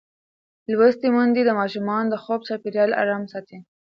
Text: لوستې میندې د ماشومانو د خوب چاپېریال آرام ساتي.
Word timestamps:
لوستې 0.71 1.07
میندې 1.15 1.41
د 1.45 1.51
ماشومانو 1.59 2.11
د 2.11 2.15
خوب 2.23 2.39
چاپېریال 2.47 2.91
آرام 3.01 3.23
ساتي. 3.31 3.57